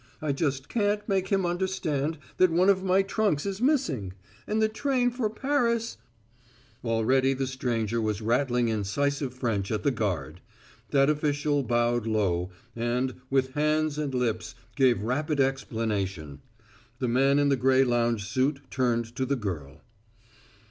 [0.19, 4.13] I just can't make him understand that one of my trunks is missing.
[4.47, 5.97] And the train for Paris"
[6.83, 10.41] Already the stranger was rattling incisive French at the guard.
[10.89, 16.41] That official bowed low, and, with hands and lips, gave rapid explanation.
[16.97, 19.81] The man in the gray lounge suit turned to the girl.